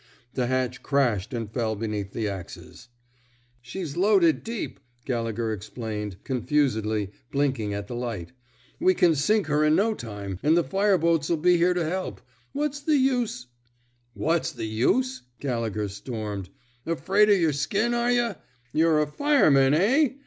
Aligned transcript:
The 0.33 0.47
hatch 0.47 0.81
crashed 0.81 1.31
and 1.31 1.47
fell 1.51 1.75
beneath 1.75 2.11
the 2.11 2.27
axes. 2.27 2.87
She's 3.61 3.95
loaded 3.95 4.43
deep," 4.43 4.79
Gallegher 5.05 5.53
explained, 5.53 6.23
confusedly, 6.23 7.11
blinking 7.31 7.75
at 7.75 7.85
the 7.85 7.93
light. 7.95 8.31
We 8.79 8.95
can 8.95 9.13
sink 9.13 9.45
her 9.45 9.63
in 9.63 9.75
no 9.75 9.93
time— 9.93 10.39
and 10.41 10.57
the 10.57 10.63
fire 10.63 10.97
boats 10.97 11.29
'11 11.29 11.41
be 11.43 11.55
here 11.57 11.75
to 11.75 11.85
help. 11.87 12.19
What's 12.51 12.79
the 12.79 12.97
use 12.97 13.45
—"What's 14.25 14.51
the 14.51 14.65
use!" 14.65 15.21
Meaghan 15.39 15.87
stormed. 15.91 16.49
Afraid 16.87 17.29
of 17.29 17.39
yer 17.39 17.51
skin, 17.51 17.93
are 17.93 18.09
yuh! 18.11 18.33
You 18.73 18.95
We 18.95 19.01
a 19.03 19.05
fireman, 19.05 19.75
eh! 19.75 20.13